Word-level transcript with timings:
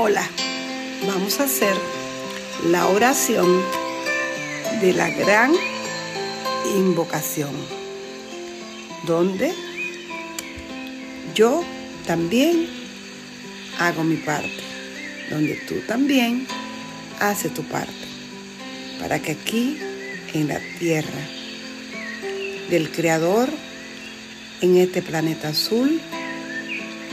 Hola, 0.00 0.24
vamos 1.08 1.40
a 1.40 1.44
hacer 1.44 1.74
la 2.70 2.86
oración 2.86 3.60
de 4.80 4.92
la 4.92 5.10
gran 5.10 5.52
invocación, 6.76 7.50
donde 9.08 9.52
yo 11.34 11.64
también 12.06 12.68
hago 13.80 14.04
mi 14.04 14.18
parte, 14.18 14.62
donde 15.30 15.56
tú 15.66 15.74
también 15.88 16.46
haces 17.18 17.52
tu 17.52 17.64
parte, 17.64 18.06
para 19.00 19.18
que 19.18 19.32
aquí 19.32 19.78
en 20.32 20.46
la 20.46 20.60
tierra 20.78 21.26
del 22.70 22.92
Creador, 22.92 23.48
en 24.60 24.76
este 24.76 25.02
planeta 25.02 25.48
azul, 25.48 26.00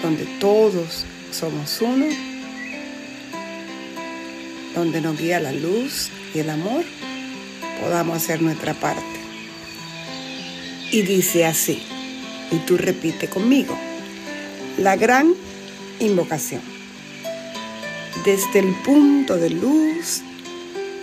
donde 0.03 0.25
todos 0.39 1.03
somos 1.31 1.81
uno, 1.81 2.34
donde 4.75 4.99
nos 5.01 5.17
guía 5.17 5.39
la 5.39 5.53
luz 5.53 6.09
y 6.33 6.39
el 6.39 6.49
amor, 6.49 6.83
podamos 7.81 8.17
hacer 8.17 8.41
nuestra 8.41 8.73
parte. 8.73 9.01
Y 10.91 11.01
dice 11.01 11.45
así, 11.45 11.81
y 12.51 12.57
tú 12.67 12.77
repite 12.77 13.27
conmigo, 13.27 13.77
la 14.77 14.95
gran 14.97 15.33
invocación. 15.99 16.61
Desde 18.25 18.59
el 18.59 18.75
punto 18.83 19.37
de 19.37 19.49
luz 19.49 20.21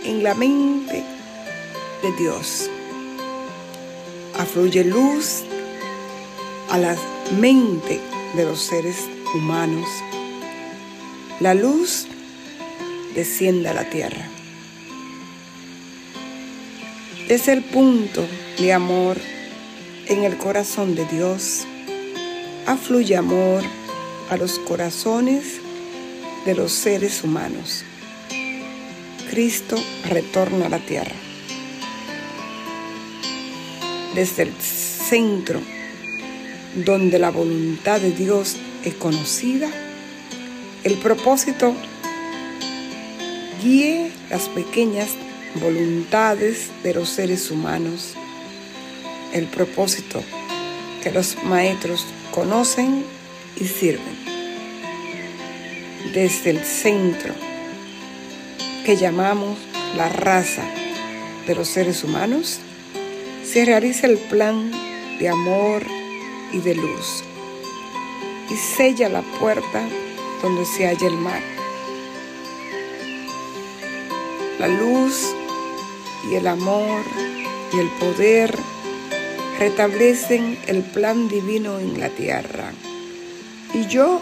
en 0.05 0.23
la 0.23 0.35
mente 0.35 1.02
de 2.02 2.13
Dios, 2.19 2.69
afluye 4.39 4.85
luz 4.85 5.43
a 6.71 6.79
la 6.79 6.97
mente 7.39 8.01
de 8.35 8.45
los 8.45 8.61
seres 8.61 8.97
humanos. 9.35 9.89
La 11.41 11.55
luz 11.55 12.07
desciende 13.15 13.69
a 13.69 13.75
la 13.75 13.89
tierra. 13.89 14.29
Es 17.29 17.49
el 17.49 17.63
punto 17.63 18.27
de 18.59 18.73
amor 18.73 19.16
en 20.07 20.24
el 20.24 20.37
corazón 20.37 20.95
de 20.95 21.05
Dios. 21.07 21.66
Afluye 22.66 23.16
amor 23.16 23.63
a 24.30 24.37
los 24.37 24.59
corazones 24.59 25.60
de 26.45 26.55
los 26.55 26.73
seres 26.73 27.23
humanos. 27.24 27.85
Cristo 29.30 29.77
retorna 30.09 30.66
a 30.66 30.68
la 30.68 30.79
tierra. 30.79 31.15
Desde 34.15 34.43
el 34.43 34.52
centro 34.60 35.60
donde 36.85 37.18
la 37.18 37.30
voluntad 37.30 38.01
de 38.01 38.10
Dios 38.10 38.57
es 38.85 38.95
conocida, 38.95 39.71
el 40.85 40.95
propósito 40.99 41.74
guíe 43.63 44.10
las 44.30 44.49
pequeñas 44.49 45.10
voluntades 45.55 46.71
de 46.82 46.95
los 46.95 47.09
seres 47.09 47.51
humanos, 47.51 48.15
el 49.32 49.46
propósito 49.46 50.23
que 51.02 51.10
los 51.10 51.37
maestros 51.45 52.05
conocen 52.33 53.05
y 53.57 53.65
sirven. 53.66 54.23
Desde 56.13 56.51
el 56.51 56.65
centro 56.65 57.35
que 58.85 58.96
llamamos 58.96 59.59
la 59.96 60.09
raza 60.09 60.65
de 61.46 61.55
los 61.55 61.68
seres 61.68 62.02
humanos, 62.05 62.59
se 63.45 63.65
realiza 63.65 64.06
el 64.06 64.19
plan 64.19 64.71
de 65.19 65.28
amor 65.28 65.83
y 66.53 66.59
de 66.59 66.75
luz 66.75 67.22
y 68.50 68.56
sella 68.56 69.09
la 69.09 69.22
puerta 69.22 69.88
donde 70.43 70.65
se 70.66 70.87
halla 70.87 71.06
el 71.06 71.16
mar. 71.16 71.62
La 74.62 74.69
luz 74.69 75.34
y 76.31 76.37
el 76.37 76.47
amor 76.47 77.03
y 77.72 77.81
el 77.81 77.88
poder 77.99 78.55
restablecen 79.59 80.56
el 80.69 80.83
plan 80.83 81.27
divino 81.28 81.81
en 81.81 81.99
la 81.99 82.09
tierra. 82.11 82.73
Y 83.75 83.89
yo 83.89 84.21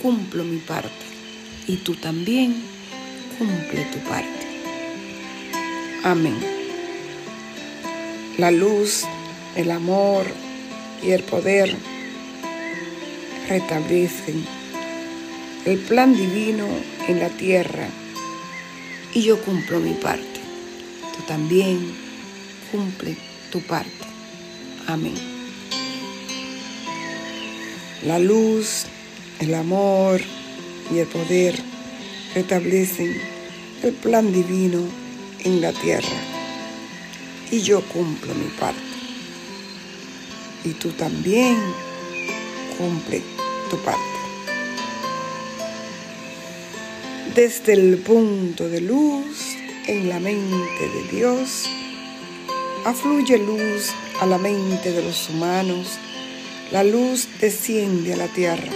cumplo 0.00 0.44
mi 0.44 0.56
parte. 0.60 1.04
Y 1.66 1.76
tú 1.76 1.94
también 1.94 2.62
cumple 3.38 3.84
tu 3.92 3.98
parte. 4.08 4.46
Amén. 6.04 6.38
La 8.38 8.50
luz, 8.50 9.04
el 9.56 9.72
amor 9.72 10.24
y 11.02 11.10
el 11.10 11.22
poder 11.22 11.76
restablecen 13.46 14.42
el 15.66 15.78
plan 15.80 16.16
divino 16.16 16.66
en 17.08 17.18
la 17.18 17.28
tierra 17.28 17.86
y 19.14 19.22
yo 19.22 19.40
cumplo 19.42 19.80
mi 19.80 19.94
parte. 19.94 20.40
Tú 21.16 21.22
también 21.26 21.94
cumple 22.70 23.16
tu 23.50 23.60
parte. 23.62 24.06
Amén. 24.86 25.14
La 28.04 28.18
luz, 28.18 28.86
el 29.40 29.54
amor 29.54 30.20
y 30.92 30.98
el 30.98 31.06
poder 31.06 31.54
restablecen 32.34 33.20
el 33.82 33.92
plan 33.92 34.32
divino 34.32 34.80
en 35.44 35.60
la 35.60 35.72
tierra 35.72 36.08
y 37.50 37.60
yo 37.60 37.82
cumplo 37.82 38.34
mi 38.34 38.48
parte. 38.58 38.80
Y 40.64 40.70
tú 40.74 40.90
también 40.90 41.56
cumple 42.78 43.22
tu 43.70 43.76
parte. 43.78 44.19
Desde 47.34 47.74
el 47.74 47.98
punto 47.98 48.68
de 48.68 48.80
luz 48.80 49.54
en 49.86 50.08
la 50.08 50.18
mente 50.18 50.88
de 50.88 51.16
Dios, 51.16 51.68
afluye 52.84 53.38
luz 53.38 53.92
a 54.20 54.26
la 54.26 54.36
mente 54.36 54.90
de 54.90 55.00
los 55.00 55.30
humanos, 55.30 55.96
la 56.72 56.82
luz 56.82 57.28
desciende 57.40 58.14
a 58.14 58.16
la 58.16 58.26
tierra. 58.26 58.72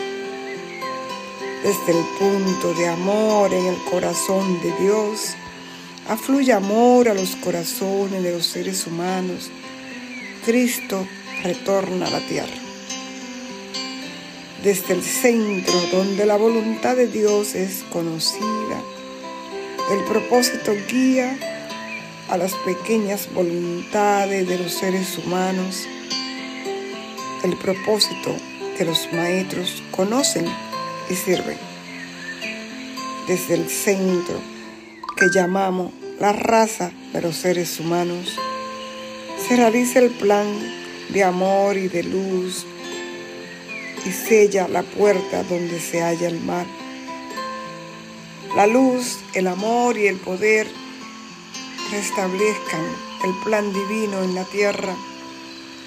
Desde 1.65 1.99
el 1.99 2.05
punto 2.17 2.75
de 2.75 2.87
amor 2.87 3.53
en 3.53 3.67
el 3.67 3.77
corazón 3.91 4.63
de 4.63 4.73
Dios, 4.85 5.35
afluye 6.09 6.53
amor 6.53 7.09
a 7.09 7.15
los 7.15 7.35
corazones 7.35 8.23
de 8.23 8.31
los 8.31 8.47
seres 8.47 8.87
humanos. 8.87 9.51
Cristo 10.45 11.05
retorna 11.43 12.07
a 12.07 12.11
la 12.11 12.21
tierra 12.21 12.64
desde 14.65 14.95
el 14.95 15.03
centro 15.03 15.75
donde 15.93 16.25
la 16.25 16.37
voluntad 16.37 16.97
de 16.97 17.07
Dios 17.07 17.55
es 17.55 17.85
conocida. 17.93 18.83
El 19.93 20.03
propósito 20.05 20.73
guía 20.91 21.39
a 22.31 22.39
las 22.39 22.55
pequeñas 22.65 23.29
voluntades 23.35 24.49
de 24.49 24.59
los 24.59 24.73
seres 24.73 25.19
humanos. 25.19 25.87
El 27.45 27.59
propósito 27.59 28.35
que 28.79 28.87
los 28.87 29.07
maestros 29.13 29.83
conocen 29.91 30.47
y 31.11 31.15
sirven. 31.15 31.59
Desde 33.29 33.57
el 33.57 33.69
centro 33.69 34.41
que 35.15 35.27
llamamos 35.29 35.93
la 36.19 36.33
raza 36.33 36.91
de 37.13 37.21
los 37.21 37.37
seres 37.37 37.79
humanos, 37.81 38.35
se 39.47 39.57
realiza 39.57 39.99
el 39.99 40.11
plan 40.11 40.47
de 41.11 41.23
amor 41.23 41.77
y 41.77 41.89
de 41.89 42.03
luz 42.03 42.65
y 44.05 44.13
sella 44.13 44.69
la 44.69 44.83
puerta 44.83 45.43
donde 45.45 45.81
se 45.81 46.03
halla 46.03 46.29
el 46.29 46.41
mar. 46.41 46.67
La 48.55 48.67
luz, 48.67 49.19
el 49.35 49.47
amor 49.47 49.99
y 49.99 50.07
el 50.07 50.17
poder 50.17 50.67
restablezcan 51.91 52.85
el 53.25 53.35
plan 53.43 53.73
divino 53.73 54.23
en 54.23 54.35
la 54.35 54.45
tierra. 54.45 54.95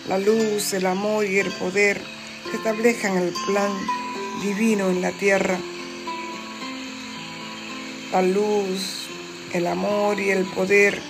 La 0.08 0.18
luz, 0.18 0.74
el 0.74 0.86
amor 0.86 1.26
y 1.26 1.40
el 1.40 1.52
poder 1.52 2.02
restablezcan 2.52 3.18
el 3.18 3.34
plan 3.46 3.72
divino 4.42 4.90
en 4.90 5.02
la 5.02 5.12
tierra. 5.12 5.58
La 8.12 8.22
luz, 8.22 9.08
el 9.54 9.68
amor 9.68 10.20
y 10.20 10.32
el 10.32 10.46
poder 10.46 11.02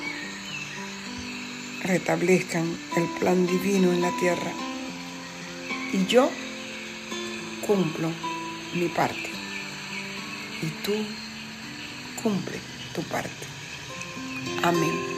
restablezcan 1.83 2.65
el 2.95 3.05
plan 3.19 3.47
divino 3.47 3.91
en 3.91 4.01
la 4.01 4.11
tierra. 4.19 4.51
Y 5.93 6.05
yo 6.07 6.29
cumplo 7.67 8.09
mi 8.73 8.87
parte 8.87 9.29
y 10.61 10.67
tú 10.83 10.93
cumple 12.23 12.59
tu 12.95 13.03
parte. 13.03 13.45
Amén. 14.63 15.16